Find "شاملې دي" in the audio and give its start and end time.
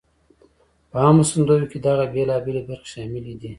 2.93-3.49